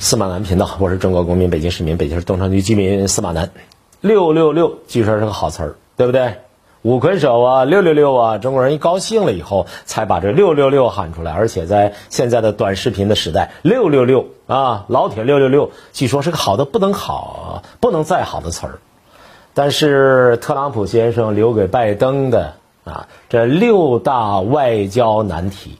[0.00, 3.50] 司马南频道，我是中国公民，北京市民，北京市东城区居民司马南。
[4.00, 6.36] 六六六，据说是个好词儿，对不对？
[6.82, 11.32] 五魁首啊，六六六啊，中国人一高兴了以后，才把这六六六喊出来。
[11.32, 18.78] 而且在现在的短视频的时代，六六六啊，老铁六六六，据说是个好的不能好，不能再好的词儿。
[19.52, 22.54] 但是特朗普先生留给拜登的
[22.84, 25.76] 啊，这六大外交难题。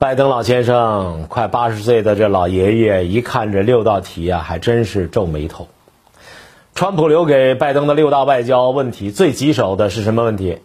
[0.00, 5.66] 拜登老先生快八十岁的这老爷爷一看这六道题啊，还真是皱眉头。
[6.76, 10.60] 川普留给拜登的六大外交问题，最棘手的是什么问题？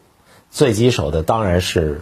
[0.52, 2.02] 最棘手的当然是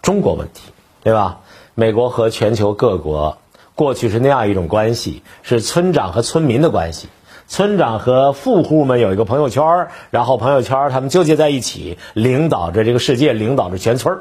[0.00, 0.72] 中国问题，
[1.02, 1.40] 对吧？
[1.74, 3.36] 美国和全球各国
[3.74, 7.08] 过去是那样一种关系，是村长和村民的关系。
[7.48, 14.20] 村长和富户们有一个朋友圈，然后朋友圈他们纠结在一起，领导着这个世界，领导着全村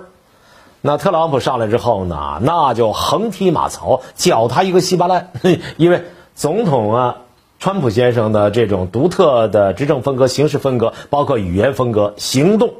[0.84, 5.32] 那特朗普上来之后呢，那就横踢马槽，搅他一个稀巴烂。
[5.78, 7.18] 因为总统啊，
[7.60, 12.74] 川普先生的这种独特的执政风格、行事风格，包括语言风格、行动，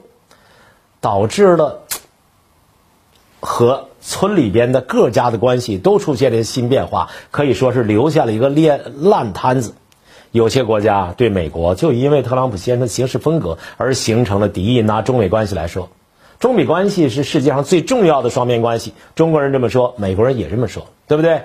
[1.00, 1.82] 导致了
[3.40, 9.76] 和村里边的各家的关系都出现了新变化，可以说是留下了一个烂烂摊子。
[10.32, 14.82] 有些国家对美国就因为特朗普先生的行事风格而形成了敌意。
[14.82, 15.90] 拿中美关系来说。
[16.42, 21.44] 中美关系是世界上最重要的双边关系，中国人这么说，美国人也这么说，对不对？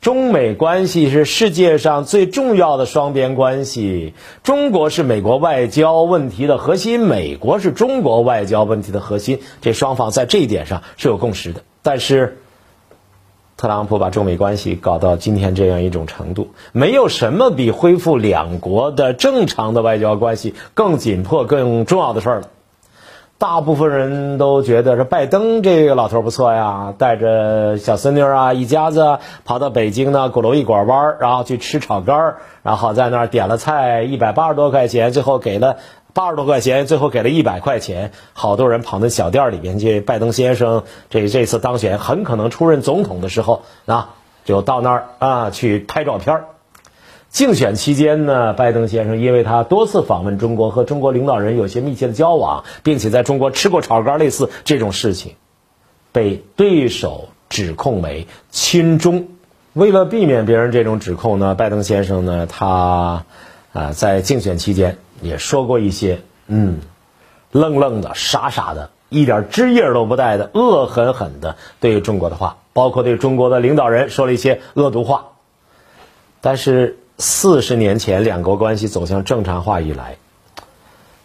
[0.00, 4.12] 中美关系是世界上最重要的双边关系，
[4.42, 11.62] 中国是美国外交问题的核心，美国是中国外交问题的核心，这双方在这一点上是有共识的。
[11.82, 12.38] 但是，
[13.56, 22.48] 特朗普把中美关系搞到今天这样一种程度，没有什么比恢复两国的正常的外交关系更紧迫、更重要的事儿了。
[23.36, 35.76] 大部分人都觉得这拜登这个老头不错呀，带着小孙女啊，一家子跑到北京呢鼓楼一拐弯，然后去吃炒肝，然后在那儿点了菜，一百八十多块钱，最后给了
[36.14, 40.00] 八十多块钱，最后给了一百块钱，好多人跑那小店里边去。
[40.00, 46.44] 拜登先生这这次当选，很可能出任总统的时候啊，就到那儿啊去拍照片。
[47.34, 55.34] 竞选期间呢，拜登先生因为他多次访问中国，和中国领导人有些密切的交往，并且在中国吃过炒肝，类似这种事情，
[56.12, 59.26] 被对手指控为亲中。
[59.72, 63.24] 为了避免别人这种指控呢，拜登先生呢，他
[63.72, 66.78] 啊在竞选期间也说过一些嗯
[67.50, 75.30] 愣愣的、傻傻的、一点枝叶都不带的、恶狠狠的对中国的话，包括对中国的领导人说了一些恶毒话，
[76.40, 76.98] 但是。
[77.18, 80.16] 四十年前，两国关系走向正常化以来，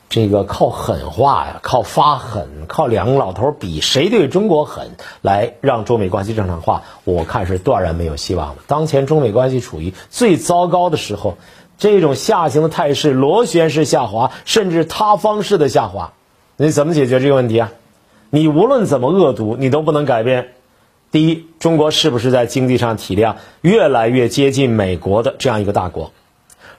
[0.08, 4.92] 这个靠狠话呀，靠发狠，靠两个老头比谁对中国狠
[5.22, 8.62] 来让中美关系正常化，我看是断然没有希望的。
[8.68, 11.38] 当前中美关系处于最糟糕的时候，
[11.80, 16.14] 这种下行的态势，螺旋式下滑，甚至塌方式的下滑，
[16.56, 17.72] 你怎么解决这个问题啊？
[18.30, 20.50] 你无论怎么恶毒，你都不能改变。
[21.12, 26.12] 第一，中国是不是在经济上体量越来越接近美国的这样一个大国？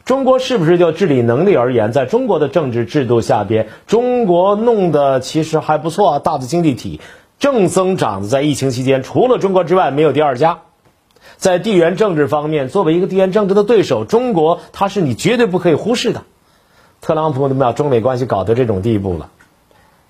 [0.05, 7.01] 中国是不是就治理能力而言，在中国的政治制度下边，中国弄的其实还不错，大的经济体
[7.39, 10.61] 正增长的，在疫情期间，除了中国之外没有第二家。
[11.37, 16.23] 在地缘政治方面，作为一个地缘政治的对手，中国它是你绝对不可以忽视的。
[17.01, 19.31] 特朗普怎么把中美关系搞到这种地步了？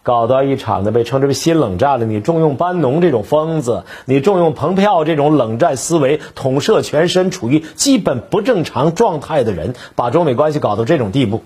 [0.03, 2.07] 搞到一场的被称之为新冷战了。
[2.07, 11.43] 你重用班农这种疯子，你重用蓬佩奥这种冷战思维、统摄全身、处于基本不正常状态的人，把中美关系搞到这种地步。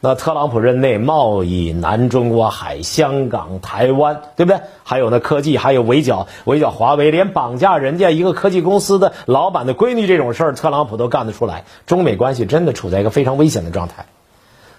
[0.00, 4.60] 那特朗普任内，贸易、南中国海、香港、台湾，对不对？
[4.84, 11.64] 还有那科技，还有围剿、围剿华为，连绑架人家一个科技公司的老板的闺女这种事儿，特朗普都干得出来。
[11.86, 14.06] 中美关系真的处在一个非常危险的状态。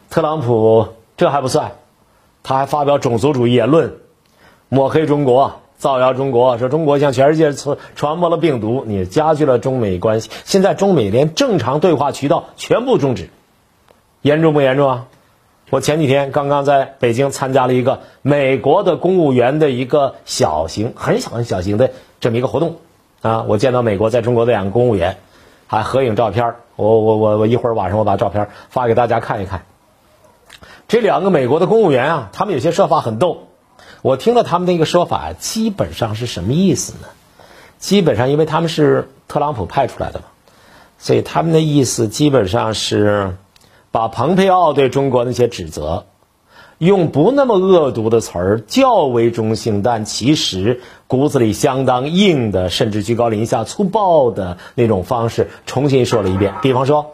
[0.09, 1.71] 特朗普这还不算。
[2.43, 3.97] 他还发表种族主义言论，
[4.69, 10.29] 抹黑中国，造谣中国，说中国向全世界传传播了病毒，你加剧了中美关系。
[10.45, 13.29] 现在中美连正常对话渠道全部终止，
[14.21, 15.05] 严重不严重啊？
[15.69, 22.77] 我前几天刚刚在北京参加了一个美国的公务员的一个小型、很小很小型的这么一个活动
[23.21, 25.17] 啊，我见到美国在中国的两个公务员，
[25.67, 29.61] 还合影照片我我我我一会儿晚上我把照片发给大家看一看。
[30.89, 33.43] 这两个美国的公务员啊，他们有些说法很逗。
[34.01, 37.07] 我听了他们的一个说法，基本上是什么意思呢？
[37.77, 40.25] 基本上，因为他们是特朗普派出来的嘛，
[40.97, 43.37] 所以他们的意思基本上是
[43.91, 46.07] 把蓬佩奥对中国那些指责，
[46.79, 56.55] 用不那么恶毒的词儿，较为中性，但其实骨子里相当硬的，甚至居高临下、粗暴的那种方式，重新说了一遍。
[56.63, 57.11] 比方说，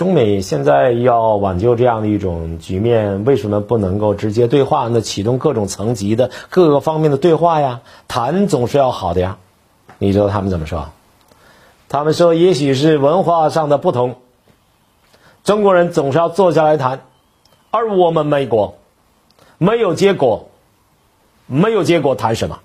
[0.00, 4.88] 中美现在要挽救这样的一种局面，为什么不能够直接对话？
[4.88, 9.36] 那启动各种层级的各个方面的对话呀，谈总是要好的呀。
[9.98, 10.88] 你知道他们怎么说？
[11.90, 14.16] 他们说，也许是文化上的不同，
[15.44, 17.02] 中国人总是要坐下来谈。
[17.70, 18.78] 而我们美国
[19.58, 20.48] 没有结果，
[21.44, 22.60] 没有结果谈什么？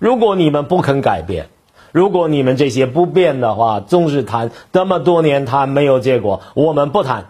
[0.00, 1.48] 如果你们不肯改变，
[1.92, 7.26] 如果你们这些不变的话，总是谈这么多年谈没有结果，我们不谈。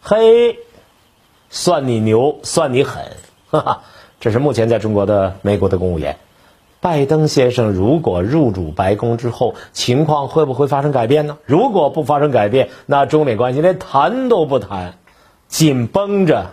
[0.00, 0.58] 嘿，
[1.50, 3.04] 算你牛，算你狠，
[3.50, 3.82] 哈哈！
[4.18, 6.16] 这是目前在中国的美国的公务员
[6.80, 11.36] 拜登先生，如果入主白宫之后，情况会不会发生改变呢？
[11.44, 14.94] 如果不发生改变，那中美关系连谈都不谈。
[15.48, 16.52] 紧绷着，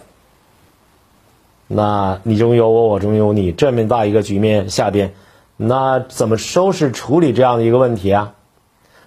[1.68, 5.13] 那你中有我，我中有你，这么大一个局面下边，
[5.57, 8.33] 那怎么收拾处理这样的一个问题啊？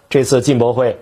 [0.08, 0.98] 这次进博会，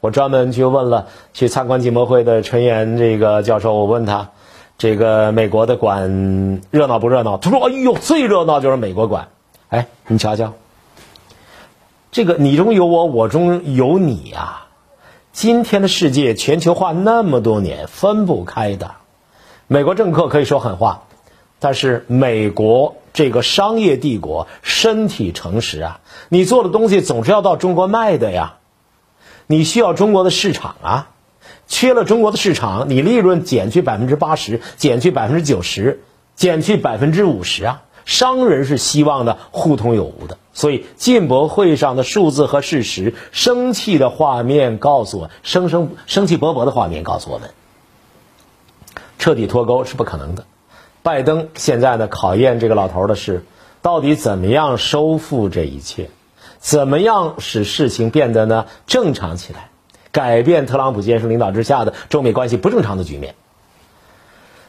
[0.00, 4.30] 我专门去问了去参观进博会的陈岩这个教授，我问他，
[4.76, 7.38] 这个美国的馆热闹不热闹？
[7.38, 9.28] 他说：“哎呦，最热闹就是美国馆。”
[9.70, 10.52] 哎，你瞧瞧，
[12.12, 14.66] 这个你中有我，我中有你呀。
[15.32, 18.96] 今天的世界全球化那么多年分不开的，
[19.68, 21.04] 美国政客可以说狠话，
[21.60, 28.58] 但是美国这个商业帝国身体诚实啊，你做的东西总是要到中国卖的呀，
[29.46, 31.08] 你需要中国的市场啊，
[31.66, 36.02] 缺了中国的市场，你利润减去百分之八十，减去百分之九十，
[36.36, 37.82] 减去百分之五十啊。
[38.06, 47.50] 商人是希望的互通有无的，所以进博会上的数字和事实，生气的画面告诉我，生生生气勃勃的画面告诉我们，
[49.18, 50.44] 彻底脱钩是不可能的。
[51.02, 53.44] 拜登现在呢，考验这个老头的是，
[53.82, 56.10] 到底怎么样收复这一切，
[56.58, 59.70] 怎么样使事情变得呢正常起来，
[60.12, 63.34] 改变特朗普先生领导之下的中美关系不正常的局面。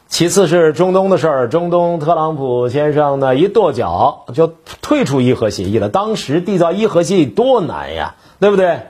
[0.08, 4.46] 其次是中东的事儿，中东特朗普先生呢一跺脚就
[4.82, 5.88] 退出伊核协议了。
[5.88, 8.80] 当时缔造伊核协议多难呀，对不对？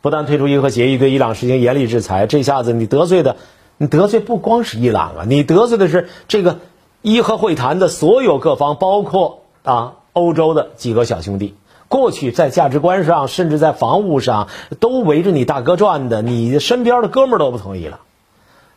[0.00, 3.36] 不但退出伊核协议，对伊朗实行严厉制裁，这下子你得罪的，
[3.76, 6.58] 你得罪不光是伊朗啊，你得罪的是这个
[7.02, 11.54] 伊核会谈的所有各方，包括啊欧洲的几个小兄弟。
[11.88, 14.48] 过去在价值观上，甚至在防务上，
[14.80, 18.00] 都围着你大哥转的，你身边的哥们儿都不同意了。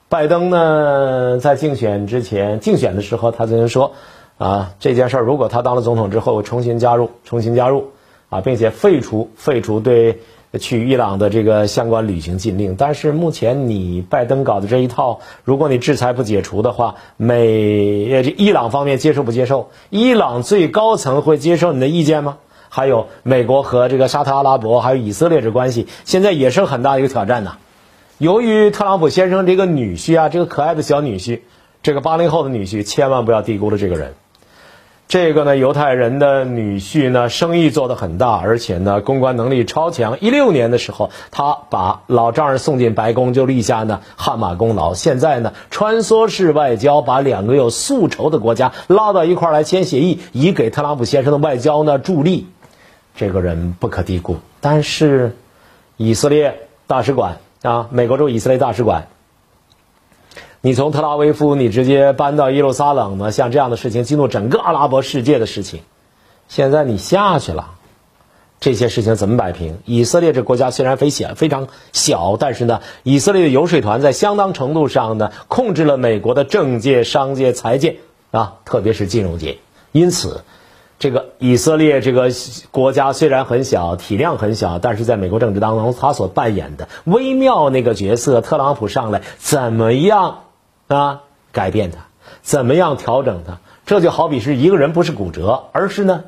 [0.09, 3.93] 拜登呢，在竞选之前，竞选的时候，他曾经说，
[4.37, 7.91] 啊，这件事儿如果他当了总统之后，重新加入，重新加入，
[8.29, 10.21] 啊，并且废除废除对
[10.59, 12.75] 去伊朗的这个相关旅行禁令。
[12.77, 19.69] 但是目前你拜登搞的这一套，如果你制裁不解除的话，美呃这伊朗方面接受不接受？
[19.89, 22.37] 伊朗最高层会接受你的意见吗？
[22.69, 27.57] 还有美国和这个沙特阿拉伯还有以色列这关系，现在也是很大一个挑战呐。
[28.17, 31.39] 由于特朗普先生这个女婿啊，这个可爱的小女婿，
[31.81, 34.15] 这个八零后的女婿，千万不要低估了这个人。
[35.07, 40.19] 这个呢，犹太人的女婿呢，生意做得很大，而且呢，公关能力超强。
[40.19, 44.93] 一六年的时候，他把老丈人送进白宫，就立下呢汗马功劳。
[44.93, 52.47] 现在呢，穿梭式外交，把两个有宿仇的国家拉到一块来签协议，以给特朗普先生的外交呢助力。
[53.15, 54.37] 这个人不可低估。
[54.59, 55.37] 但是，
[55.95, 57.37] 以色列大使馆。
[57.63, 59.07] 啊，美国驻以色列大使馆，
[60.61, 63.31] 你从特拉维夫你直接搬到耶路撒冷呢？
[63.31, 65.81] 像这样的事情激怒整个阿拉伯世界的事情，
[66.47, 67.71] 现在你下去了，
[68.59, 69.77] 这些事情怎么摆平？
[69.85, 77.97] 以色列这国家虽然非小非常小，但是呢，以色列的游说团在相当程度上呢控制了美国的政界、商界、财界
[78.31, 79.59] 啊，特别是金融界，
[79.91, 80.43] 因此。
[80.99, 82.31] 这个以色列这个
[82.71, 90.45] 国家虽然很小，体量很小，但是在美国政治当中，他所扮演的微妙那个角色，特朗普上来怎么样
[90.87, 91.99] 啊改变它，
[92.41, 93.57] 怎么样调整它？
[93.85, 96.25] 这就好比是一个人不是骨折，而是呢，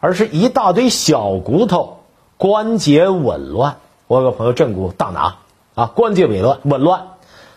[0.00, 2.00] 而是一大堆小骨头，
[2.36, 3.76] 关节紊乱。
[4.06, 5.36] 我有个朋友正骨大拿
[5.74, 7.06] 啊，关节紊乱紊乱。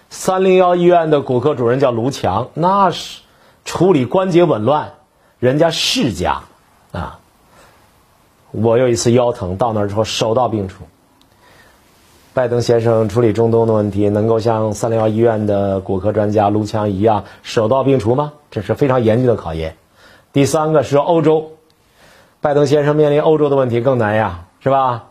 [0.09, 3.21] 三零幺医院的骨科主任叫卢强，那是
[3.65, 4.93] 处理关节紊乱。
[5.39, 6.43] 人家世家，
[6.91, 7.19] 啊，
[8.51, 10.83] 我有一次腰疼到那儿之后手到病除。
[12.33, 18.33] 拜登先生处理中东的问题，能够像三零幺医院的骨科专家卢强一样手到病除吗？
[18.49, 19.75] 这是非常严峻的考验。
[20.31, 21.51] 第三个是欧洲，
[22.41, 25.09] 拜登先生面临欧洲的问题更难呀，是吧？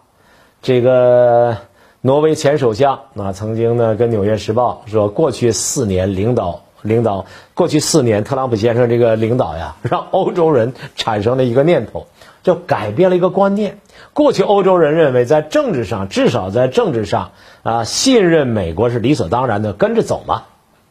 [0.63, 1.59] 这个
[2.01, 12.09] 挪威前首相啊，曾经呢跟《纽约时报》说，过去四年领导领导过去四年，特朗普先生这个领导呀，让欧洲人产生了一个念头，
[12.43, 13.79] 就改变了一个观念。
[14.13, 17.33] 过去欧洲人认为，在政治上，至少在政治上
[17.63, 20.45] 啊，信任美国是理所当然的，跟着走嘛，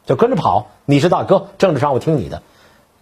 [0.05, 0.67] 就跟着跑。
[0.85, 2.41] 你是大哥，政治上我听你的。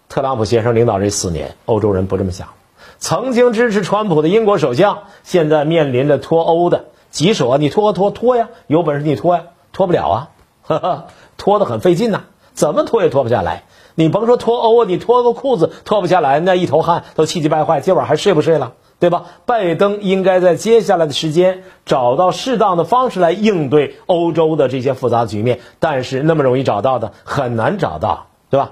[0.09, 2.49] 特朗普先生领导这四年，欧洲人不这么想。
[2.97, 7.57] 曾经支持川普的英国首相，现在面临着脱欧的棘手啊！
[7.57, 10.29] 你脱脱脱呀，有本事你脱呀，脱不了啊，
[10.63, 11.05] 哈哈，
[11.37, 13.63] 脱得很费劲呐，怎么脱也脱不下来。
[13.99, 18.71] 你甭说脱欧，你脱个裤子脱不下来，那一头汗都气急败坏，今晚还睡不睡了？
[18.97, 19.25] 对吧？
[19.45, 28.71] 拜登应该在接下来的时间找到适当的方式来应对欧洲的这些复杂局面，但是那么容易找到的很难找到，对吧？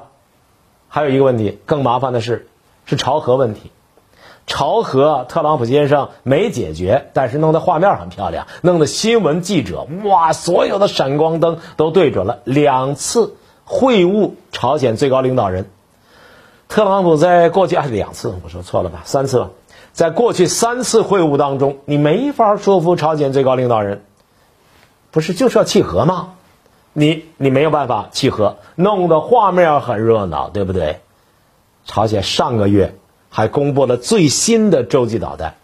[0.87, 2.47] 还有一个问题，更麻烦的是，
[2.85, 3.71] 是朝核问题。
[4.45, 12.39] 朝核，特朗普先生没解决，但是弄得画面很漂亮，弄得新闻记者哇，所有的闪光灯都对准了。
[12.45, 13.35] 两次
[13.67, 15.69] 会晤朝鲜最高领导人，
[16.69, 19.01] 特朗普在过去啊两次，我说错了吧？
[19.03, 19.49] 三次吧。
[19.91, 24.03] 在过去三次会晤当中，你没法说服朝鲜最高领导人，
[25.11, 26.33] 不是就是要契合吗？
[26.93, 31.01] 你你没有办法契合，弄得画面很热闹，对不对？
[31.85, 32.95] 朝鲜上个月。
[33.29, 35.57] 还公布了最新的洲际导弹，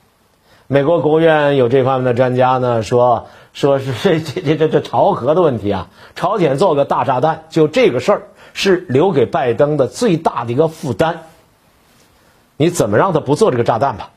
[0.67, 8.21] 美国国务院有这方面的专家呢，说说是 这这这这这朝核的问题啊，朝鲜做个大炸弹，就这个事儿
[8.53, 11.23] 是留给拜登的最大的一个负担。
[12.57, 14.09] 你怎么让他不做这个炸弹吧？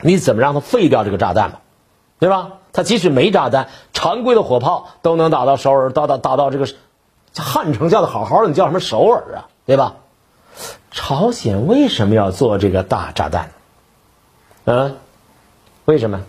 [0.00, 1.60] 你怎么让他废掉这个炸弹吧？
[2.18, 2.52] 对吧？
[2.72, 6.68] 他即使没炸弹，常规的火炮都能打到首尔，打到打到这个
[7.36, 9.48] 汉城叫的好好的，你叫什么首尔啊？
[9.66, 9.94] 对吧？
[10.90, 13.50] 朝鲜为什么要做这个大炸弹？
[14.64, 14.96] 嗯，
[15.84, 16.22] 为什么？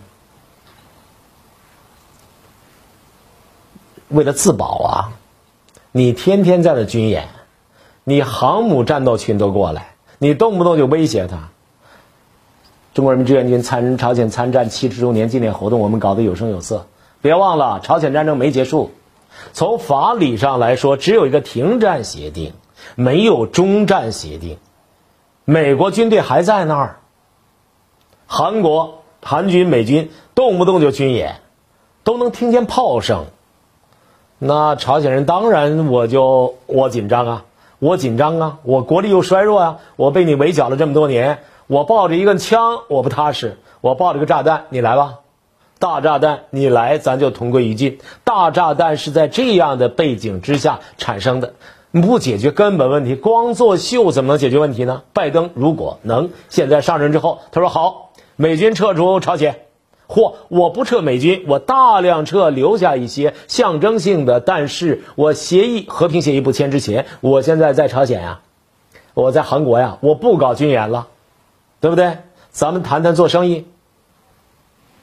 [4.08, 5.12] 为了自保啊！
[5.92, 7.28] 你天天在那军演，
[8.04, 11.50] 你航母战斗群都过来，你动不动就威胁他。
[12.94, 16.86] 中国人民志愿军参朝鲜参战七十周年纪念活动，我们搞得有声有色。
[17.20, 18.90] 别忘了，朝鲜战争没结束。
[19.52, 22.54] 从法理上来说，只有一个停战协定。
[22.96, 24.58] 没有中战协定，
[25.44, 27.00] 美国军队还在那儿。
[28.26, 31.36] 韩国韩军、美军动不动就军演，
[32.02, 33.26] 都能听见炮声。
[34.38, 37.44] 那朝鲜人当然我就我紧张啊，
[37.78, 41.38] 我紧张啊，我国力又衰弱啊，我被你围剿了这么多年，
[41.68, 45.20] 我抱着一个枪我不踏实，我抱着个炸弹，你来吧，
[45.78, 48.00] 大炸弹你来，咱就同归于尽。
[48.24, 51.54] 大炸弹是在这样的背景之下产生的。
[51.92, 55.02] 你不解决根本问题，光做秀怎么能解决问题呢？
[55.12, 58.11] 拜登如果能现在上任之后，他说好，
[58.42, 59.66] 美军撤出朝鲜，
[60.08, 68.40] 或我不撤美军，我大量撤，留下一些象征性的，但是我协议和平协议不签之前，我现在在朝鲜呀，
[69.14, 71.06] 我在韩国呀，我不搞军演了，
[71.80, 72.18] 对不对？
[72.50, 73.64] 咱们谈谈做生意。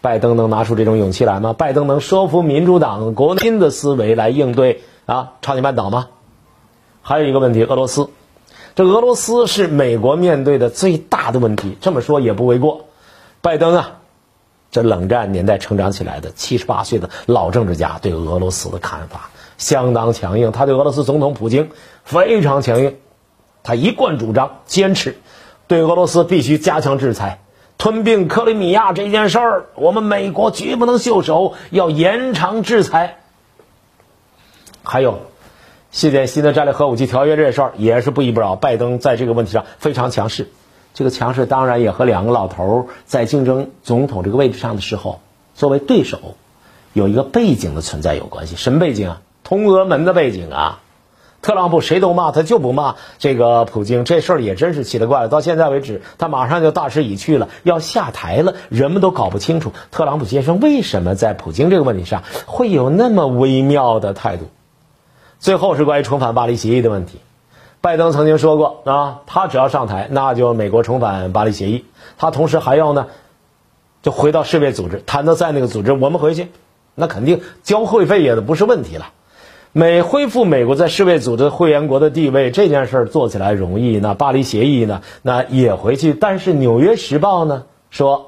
[0.02, 1.54] 拜登能拿出这种勇气来吗？
[1.54, 6.10] 拜登能说服民主党国内的思维来应对啊朝鲜半岛吗？
[7.02, 8.10] 还有一个问题，俄罗斯，
[8.76, 12.88] 这俄罗斯是美国面对的最大的问题，这么说也不为过。
[13.42, 14.00] 拜登啊，
[14.72, 20.52] 这冷战年代成长起来的七十八岁的老政治家，对俄罗斯的看法相当强硬。
[20.52, 21.72] 他对俄罗斯总统普京
[22.04, 22.98] 非常强硬，
[23.64, 25.18] 他一贯主张坚持
[25.68, 27.40] 对俄罗斯必须加强制裁，
[27.78, 33.20] 吞并克里米亚这件事儿，我们美国绝不能袖手，要延长制裁。
[34.84, 35.20] 还有。
[35.92, 40.48] 新点新的战略核武器条约这事儿也是不依不饶，拜登在这个问题上非常强势。
[40.94, 45.22] 这个强势当然也和两个老头在竞争总统这个位置上的时候，
[45.56, 46.20] 作为对手，
[46.94, 48.56] 有一个背景的存在有关系。
[48.56, 49.22] 什么背景啊？
[49.44, 50.82] 通俄门的背景啊！
[51.42, 54.04] 特朗普谁都骂，他就不骂这个普京。
[54.04, 55.30] 这事儿也真是奇了怪了。
[55.30, 64.50] 到现在为止，他马上就大势已去了，要下台了，人们都搞不清楚特朗普先生为什么在普京这个问题上会有那么微妙的态度。
[65.40, 67.20] 最后是关于重返巴黎协议的问题，
[67.82, 71.86] 拜登曾经说过啊，他只要上台，那就美国重返巴黎协议。
[72.18, 73.08] 他同时还要呢，
[74.02, 76.50] 就回到世卫组织，谈到在那个组织，我们回去，
[76.96, 79.12] 那肯定交会费也不是问题了。
[79.72, 86.14] 美恢复美国在世卫组织会员国的地位这件事做起来容易，那巴黎协议呢，那也回去。
[86.14, 88.26] 但是《纽约时报》呢说。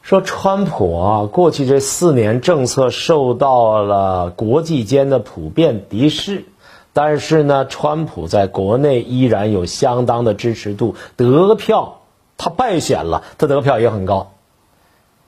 [0.00, 6.46] 说川普啊，过去这四年政策受到了国际间的普遍敌视，
[6.92, 12.00] 但是呢，川普在国内依然有相当的支持度，得票
[12.36, 14.32] 他败选了，他得票也很高，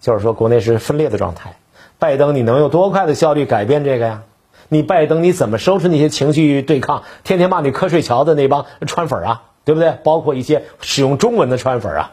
[0.00, 1.56] 就是说国内是分裂的状态。
[1.98, 4.22] 拜登，你能有多快的效率改变这个呀？
[4.68, 9.98] 你拜登你怎么收拾那些情绪对抗，天天骂你瞌睡桥的那帮川粉啊，对不对？
[10.02, 12.12] 包括一些使用中文的川粉啊。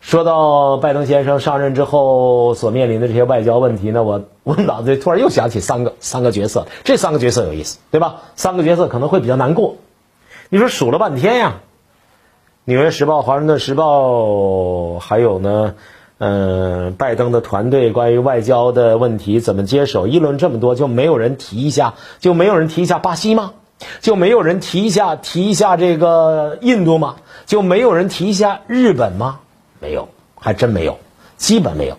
[0.00, 8.22] 说到拜登先生上任之后所面临的这些外交问题呢，我 我脑子里突然又想起三个三个角色，这三个角色有意思，对吧？
[8.34, 9.76] 三个角色可能会比较难过。
[10.48, 11.56] 你说数了半天呀，
[12.64, 14.10] 《纽约时报》《华盛顿时报》，
[14.98, 15.74] 还有呢，
[16.18, 23.52] 嗯，拜登的团队关于外交的问题怎么接手，议论这么多，就没有人提一下，就没有人提一下巴西吗？
[24.00, 27.16] 就没有人提一下提一下这个印度吗？
[27.44, 29.40] 就没有人提一下日本吗？
[29.80, 30.98] 没有，还真没有，
[31.36, 31.98] 基本没有。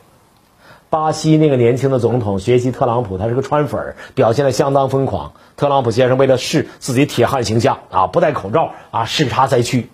[0.90, 5.34] 巴西那个年轻的总统学习特朗普，他是个川粉，表现的相当疯狂。
[5.56, 9.90] 特朗普先生为了试自己铁汉形象啊，不戴口罩啊，视察灾区，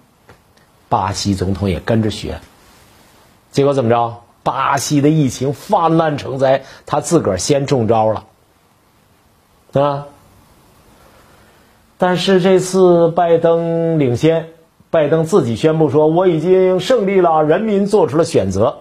[0.89, 2.39] 巴西总统也跟着学。
[3.51, 4.24] 结果怎么着？
[4.44, 8.25] 巴西的疫情泛滥成灾，他自个儿先中招了，
[9.74, 10.08] 啊。
[12.00, 14.50] 但是这次拜登领先。
[14.98, 18.77] 拜登自己宣布说：“我已经胜利了，人民做出了选择。”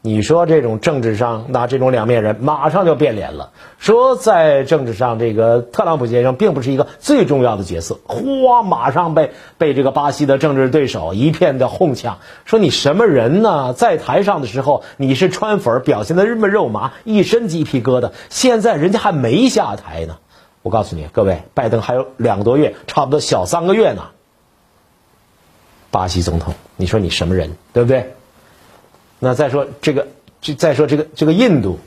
[0.00, 3.50] 你说这种政治上，那这种两面人马上就变脸了。
[3.76, 12.20] 说在政治上，这个特朗普先生并不是一个最重要的角色，哗，马上被被这个巴西的政治对手一片的哄抢。
[12.46, 13.74] 说你什么人呢？
[13.74, 18.12] 在台上的时候你是川粉，表现的那么肉麻，一身鸡皮疙瘩。
[18.30, 20.16] 现在人家还没下台呢。
[20.62, 24.04] 我告诉你，各位，拜登还有两个多月，差不多小三个月呢。
[25.94, 28.14] 巴西总统，你说你什么人，对不对？
[29.20, 30.08] 那再说这个，
[30.40, 31.78] 这再说这个这个印度，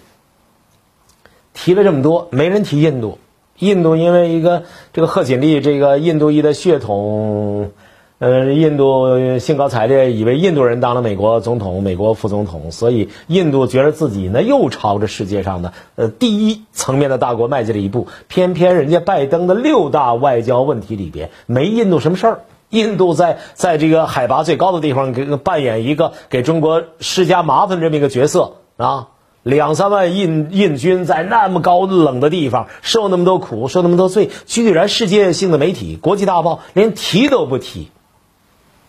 [1.53, 3.19] 提了这么多，没人提印度。
[3.59, 7.71] 印度因为一个这个贺锦丽，这个印度裔的血统，
[8.19, 18.07] 呃，印度兴高采烈，以为印度人当了美国总统、美国副总统，所以印度觉得自己呢又朝着世界上的呃第一层面的大国迈进了一步。
[18.29, 22.39] 偏偏人家拜登的六大外交问题里边没印度什么事儿。
[22.69, 29.07] 印度在在这个海拔最高的地方给扮演一个给中国施加麻烦这么一个角色啊，
[29.43, 37.89] 两三万印印军在那么高冷的地方受那么多苦，受那么多罪，居然世界性的媒体、国际大报连提都不提，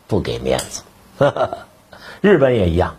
[0.09, 0.83] 不给面子。
[2.21, 2.97] 日本也一样，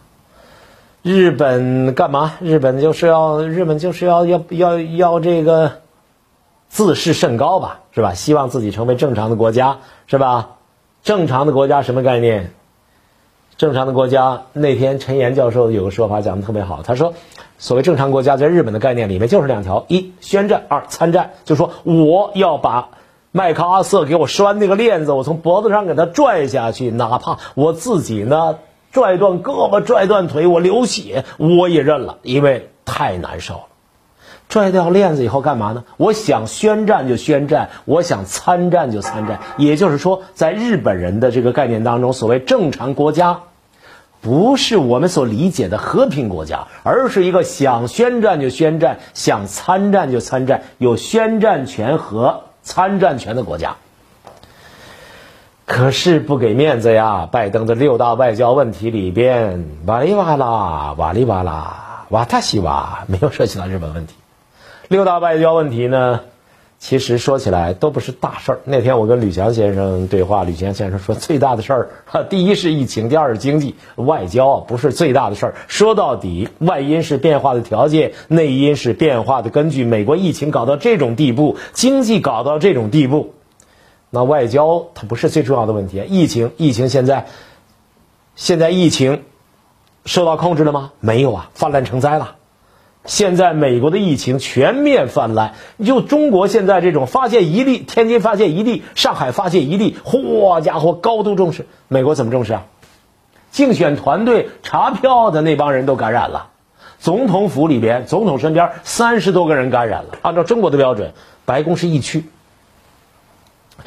[1.02, 2.36] 日本干嘛？
[2.39, 5.82] 日本就是要日本就是要要要要这个
[6.70, 8.13] 自视甚高吧，是吧？
[8.13, 10.52] 希望自己成为正常的国家，是吧？
[11.04, 12.52] 正常的国家什么概念？
[13.58, 17.14] 正常的国家那天陈岩教授有个说法讲的特别好，他说，
[17.58, 21.32] 所谓正常国家在日本的概念里面就是两条：一宣战，二参战。
[21.44, 22.90] 就说我要把
[23.32, 28.60] 麦克阿瑟给我拴那个链子，我从脖子上给他拽下去，哪怕我自己呢
[28.94, 33.64] 拽断胳膊、拽断腿，我流血我也认了，因为太难受了。
[34.50, 35.84] 拽掉链子以后干嘛呢？
[35.96, 39.40] 我想宣战就宣战，我想参战就参战。
[39.58, 43.42] 也就是说，在日本人的这个概念当中，所谓正常国家，
[44.22, 53.76] 不是我们所理解的和平国家，而是一个想宣战就宣战、想参战就参战、有宣战权和参战权的国家。
[55.68, 57.30] 可是不给面子呀！
[57.32, 64.16] 拜登的六大外交问题里边，哇里哇啦，哇里哇啦，哇塔西哇，没有涉及到日本问题。
[64.89, 66.21] 六大外交问题呢，
[66.80, 68.60] 其实说起来都不是大事儿。
[68.63, 75.56] 那天我跟吕强先生对话，吕强先生说最大的事儿，哈， 第一是疫情，第二是经济，外交不是最大的事儿。
[75.67, 79.84] 说到底，外因是变化的条件，内因是变化的根据。
[79.84, 83.36] 美国疫情搞到这种地步，经济搞到这种地步，
[84.10, 86.04] 那外交它不是最重要的问题。
[86.08, 87.28] 疫情，疫情现在，
[88.36, 89.21] 现在疫情
[90.04, 90.93] 受到控制了吗？
[90.99, 92.38] 没有啊，泛滥成灾了。
[93.06, 101.66] 现在美国的疫情全面泛滥，就中国现在这种发现一例，天津发现一例，上海发现一例，嚯家伙，高度重视。
[101.88, 102.66] 美国怎么重视啊？
[103.52, 106.50] 竞选团队查票的那帮人都感染了，
[107.00, 110.18] 总统府里边，总统身边三十多个人感染了。
[110.22, 111.14] 按照中国的标准，
[111.46, 112.26] 白宫是疫区，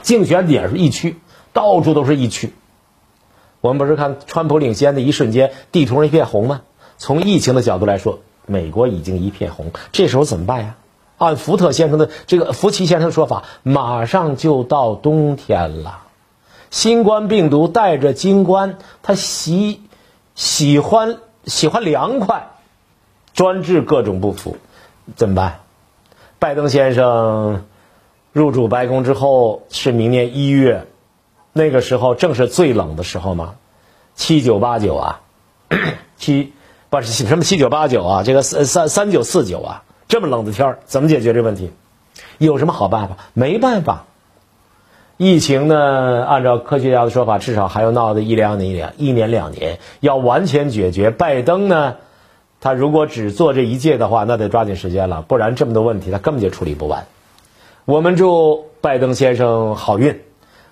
[0.00, 1.18] 竞选点是疫区，
[1.52, 2.52] 到处都是疫区。
[3.60, 6.62] 我们不是看川普领先的一瞬间，地图上一片红吗？
[6.96, 8.18] 从疫情的角度来说。
[8.52, 10.76] 美国已经一片红，这时候怎么办呀？
[11.18, 16.00] 按福特先生的这个福奇先生的说法，马上就到冬天了。
[16.70, 19.80] 新冠病毒带着金冠，他喜
[20.34, 22.50] 喜欢喜欢凉快，
[23.34, 24.56] 专治各种不服，
[25.14, 25.60] 怎么办？
[26.40, 27.66] 拜登先生
[28.32, 30.88] 入主白宫之后是明年一月，
[31.52, 33.54] 那个时候正是最冷的时候嘛，
[34.16, 35.20] 七九八九啊，
[36.16, 36.52] 七。
[36.92, 41.70] 不是什么七九八九啊，这个三三三九四九啊，这么冷的天儿，怎么解决这问题？
[42.36, 43.16] 有什么好办法？
[43.32, 44.04] 没办法。
[45.16, 49.78] 疫情呢，按照科学家的说法，至少还要闹的一两年、两一年两年。
[50.00, 51.96] 要完全解决，拜登呢，
[52.60, 57.06] 他如果只做这一届的话，那得抓紧时间了，不然这么多问题他根本就处理不完。
[57.86, 60.20] 我们祝拜登先生好运，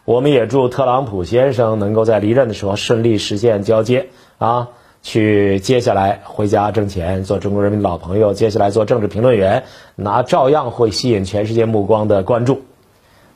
[0.05, 4.69] 我们也祝特朗普先生能够在离任的时候顺利实现交接啊，
[5.03, 9.65] 去接下来回家挣钱，做中国人民老朋友，接下来做政治评论员，
[9.97, 12.63] 那照样会吸引全世界目光的关注。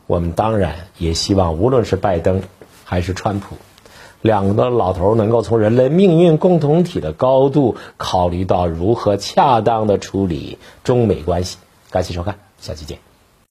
[0.06, 2.42] 我们当然也希望，无论是拜登
[2.84, 3.56] 还是川普，
[4.20, 11.56] 两个老头能够从人类命运共同体的高度考虑到如何恰当的处理中美关系。
[11.90, 13.13] 感谢收看，下期见。